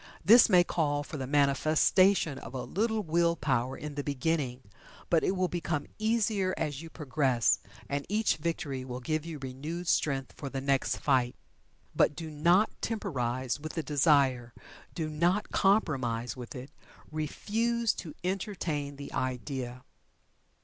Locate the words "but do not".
11.95-12.71